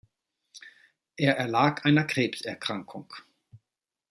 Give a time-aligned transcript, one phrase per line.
[1.15, 3.13] Er erlag einer Krebserkrankung.